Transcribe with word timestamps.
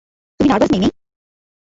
তুমি 0.39 0.47
নার্ভাস, 0.49 0.69
মেই-মেই? 0.71 0.91